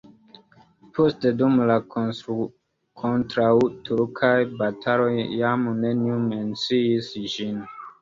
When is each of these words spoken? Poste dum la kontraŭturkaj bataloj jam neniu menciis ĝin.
Poste 0.95 1.31
dum 1.41 1.59
la 1.71 1.75
kontraŭturkaj 1.97 4.33
bataloj 4.65 5.13
jam 5.45 5.71
neniu 5.87 6.21
menciis 6.35 7.17
ĝin. 7.39 7.67